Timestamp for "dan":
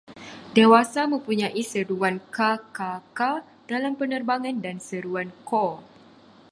4.65-4.77